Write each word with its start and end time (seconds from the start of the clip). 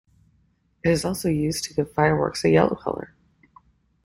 It 0.83 0.89
is 0.89 1.05
also 1.05 1.29
used 1.29 1.63
to 1.65 1.75
give 1.75 1.93
fireworks 1.93 2.43
a 2.43 2.49
yellow 2.49 2.73
color. 2.73 3.13